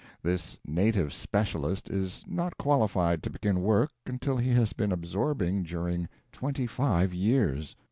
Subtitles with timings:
[0.23, 6.09] This native specialist is not qualified to begin work until he has been absorbing during
[6.31, 7.75] twenty five years.